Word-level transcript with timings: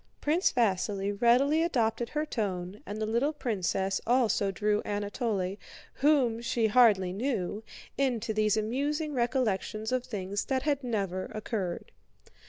Prince 0.19 0.51
Vasíli 0.51 1.15
readily 1.21 1.61
adopted 1.61 2.09
her 2.09 2.25
tone 2.25 2.81
and 2.87 2.99
the 2.99 3.05
little 3.05 3.33
princess 3.33 4.01
also 4.07 4.49
drew 4.49 4.81
Anatole, 4.81 5.57
whom 5.93 6.41
she 6.41 6.65
hardly 6.65 7.13
knew, 7.13 7.63
into 7.99 8.33
these 8.33 8.57
amusing 8.57 9.13
recollections 9.13 9.91
of 9.91 10.03
things 10.03 10.45
that 10.45 10.63
had 10.63 10.83
never 10.83 11.25
occurred. 11.35 11.91